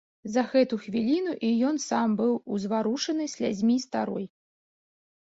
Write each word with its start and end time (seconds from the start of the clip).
За 0.35 0.43
гэту 0.51 0.77
хвіліну 0.85 1.33
і 1.49 1.51
ён 1.71 1.75
сам 1.83 2.15
быў 2.21 2.31
узварушаны 2.55 3.27
слязьмі 3.35 3.77
старой. 3.85 4.25